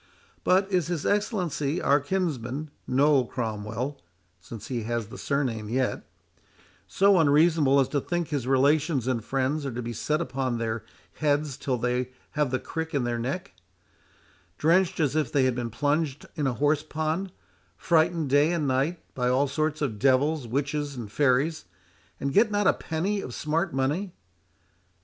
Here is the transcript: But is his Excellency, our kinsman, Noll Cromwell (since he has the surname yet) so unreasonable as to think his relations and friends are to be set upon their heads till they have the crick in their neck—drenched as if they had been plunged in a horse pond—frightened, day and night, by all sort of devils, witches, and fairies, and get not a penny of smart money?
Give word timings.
But 0.43 0.71
is 0.71 0.87
his 0.87 1.05
Excellency, 1.05 1.79
our 1.79 1.99
kinsman, 1.99 2.71
Noll 2.87 3.27
Cromwell 3.27 4.01
(since 4.39 4.65
he 4.65 4.81
has 4.81 5.09
the 5.09 5.17
surname 5.19 5.69
yet) 5.69 6.09
so 6.87 7.19
unreasonable 7.19 7.79
as 7.79 7.87
to 7.89 8.01
think 8.01 8.29
his 8.29 8.47
relations 8.47 9.05
and 9.05 9.23
friends 9.23 9.63
are 9.63 9.71
to 9.71 9.81
be 9.83 9.93
set 9.93 10.19
upon 10.19 10.57
their 10.57 10.83
heads 11.17 11.55
till 11.55 11.77
they 11.77 12.09
have 12.31 12.49
the 12.49 12.57
crick 12.57 12.95
in 12.95 13.03
their 13.03 13.19
neck—drenched 13.19 14.99
as 14.99 15.15
if 15.15 15.31
they 15.31 15.43
had 15.43 15.53
been 15.53 15.69
plunged 15.69 16.25
in 16.33 16.47
a 16.47 16.53
horse 16.53 16.81
pond—frightened, 16.81 18.27
day 18.27 18.51
and 18.53 18.67
night, 18.67 19.03
by 19.13 19.29
all 19.29 19.47
sort 19.47 19.83
of 19.83 19.99
devils, 19.99 20.47
witches, 20.47 20.95
and 20.95 21.11
fairies, 21.11 21.65
and 22.19 22.33
get 22.33 22.49
not 22.49 22.65
a 22.65 22.73
penny 22.73 23.21
of 23.21 23.35
smart 23.35 23.71
money? 23.71 24.13